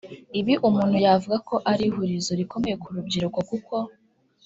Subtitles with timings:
[0.39, 3.75] Ibi umuntu yavuga ko ari ihurizo rikomeye ku rubyiruko kuko